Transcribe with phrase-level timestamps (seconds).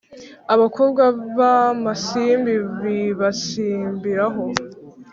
[0.53, 1.03] Abakobwa
[1.37, 2.53] b'amasimbi
[2.83, 4.43] bibasimbiraho